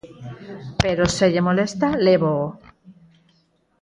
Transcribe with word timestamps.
Pero, 0.81 1.03
se 1.15 1.25
lle 1.33 1.45
molesta, 1.47 1.87
lévoo. 2.05 2.47